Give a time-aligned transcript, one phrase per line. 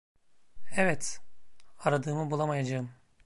[0.75, 1.19] Evet,
[1.79, 2.89] aradığımı bulamayacağım.